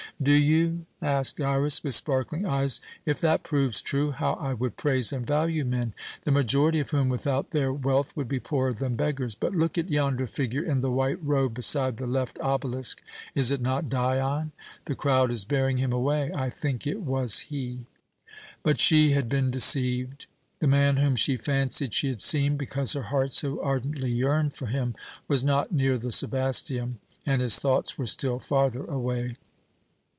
"Do 0.21 0.33
you?" 0.33 0.85
asked 1.01 1.41
Iras, 1.41 1.83
with 1.83 1.95
sparkling 1.95 2.45
eyes. 2.45 2.79
"If 3.07 3.19
that 3.21 3.41
proves 3.41 3.81
true, 3.81 4.11
how 4.11 4.33
I 4.33 4.53
would 4.53 4.77
praise 4.77 5.11
and 5.11 5.25
value 5.25 5.65
men 5.65 5.95
the 6.25 6.31
majority 6.31 6.79
of 6.79 6.91
whom 6.91 7.09
without 7.09 7.49
their 7.49 7.73
wealth 7.73 8.15
would 8.15 8.27
be 8.27 8.39
poorer 8.39 8.71
than 8.71 8.95
beggars. 8.95 9.33
But 9.33 9.55
look 9.55 9.79
at 9.79 9.89
yonder 9.89 10.27
figure 10.27 10.61
in 10.61 10.81
the 10.81 10.91
white 10.91 11.17
robe 11.23 11.55
beside 11.55 11.97
the 11.97 12.05
left 12.05 12.37
obelisk 12.39 13.01
is 13.33 13.49
it 13.49 13.61
not 13.61 13.89
Dion? 13.89 14.51
The 14.85 14.93
crowd 14.93 15.31
is 15.31 15.43
bearing 15.43 15.77
him 15.77 15.91
away 15.91 16.31
I 16.35 16.51
think 16.51 16.85
it 16.85 17.01
was 17.01 17.39
he." 17.39 17.87
But 18.61 18.79
she 18.79 19.13
had 19.13 19.27
been 19.27 19.49
deceived; 19.49 20.27
the 20.59 20.67
man 20.67 20.97
whom 20.97 21.15
she 21.15 21.35
fancied 21.35 21.95
she 21.95 22.09
had 22.09 22.21
seen, 22.21 22.57
because 22.57 22.93
her 22.93 23.03
heart 23.09 23.33
so 23.33 23.59
ardently 23.63 24.11
yearned 24.11 24.53
for 24.53 24.67
him, 24.67 24.93
was 25.27 25.43
not 25.43 25.71
near 25.71 25.97
the 25.97 26.11
Sebasteum, 26.11 26.99
and 27.25 27.41
his 27.41 27.57
thoughts 27.57 27.97
were 27.97 28.05
still 28.05 28.37
farther 28.37 28.83
away. 28.83 29.37